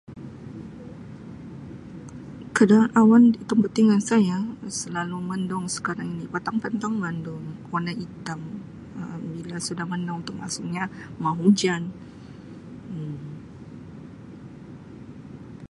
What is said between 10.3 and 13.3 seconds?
maksudnya mau hujan Um.